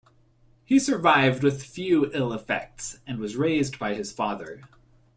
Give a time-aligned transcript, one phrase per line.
[0.65, 4.63] He survived with few ill effects, and was raised by his father.